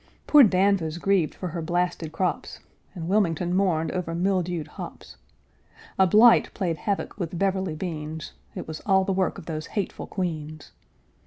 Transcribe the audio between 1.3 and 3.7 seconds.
for her blasted crops, And Wilmington